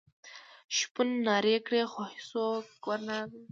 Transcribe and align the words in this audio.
شپون 0.75 1.09
نارې 1.25 1.57
کړې 1.65 1.81
خو 1.91 2.03
څوک 2.29 2.65
ور 2.87 2.99
نه 3.07 3.17
غلل. 3.25 3.39